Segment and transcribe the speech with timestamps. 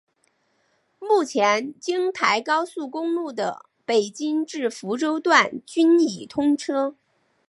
[0.97, 6.97] 目前京台高速公路的北京至福州段均已通车。